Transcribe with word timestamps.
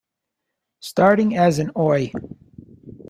Starting 0.79 1.37
as 1.37 1.59
an 1.59 1.69
Oi! 1.77 2.11